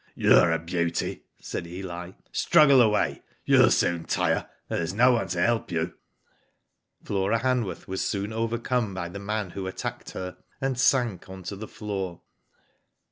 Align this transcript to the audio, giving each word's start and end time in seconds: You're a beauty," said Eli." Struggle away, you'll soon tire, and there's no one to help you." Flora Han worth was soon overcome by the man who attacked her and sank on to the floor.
You're 0.15 0.51
a 0.51 0.57
beauty," 0.57 1.25
said 1.39 1.67
Eli." 1.67 2.13
Struggle 2.47 2.81
away, 2.81 3.21
you'll 3.45 3.69
soon 3.69 4.05
tire, 4.05 4.49
and 4.67 4.79
there's 4.79 4.95
no 4.95 5.11
one 5.11 5.27
to 5.27 5.39
help 5.39 5.71
you." 5.71 5.93
Flora 7.03 7.37
Han 7.37 7.65
worth 7.65 7.87
was 7.87 8.01
soon 8.03 8.33
overcome 8.33 8.95
by 8.95 9.09
the 9.09 9.19
man 9.19 9.51
who 9.51 9.67
attacked 9.67 10.09
her 10.17 10.37
and 10.59 10.79
sank 10.79 11.29
on 11.29 11.43
to 11.43 11.55
the 11.55 11.67
floor. 11.67 12.23